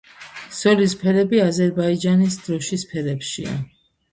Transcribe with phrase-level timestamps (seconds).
[0.59, 3.57] ზოლის ფერები აზერბაიჯანის დროშის ფერებშია.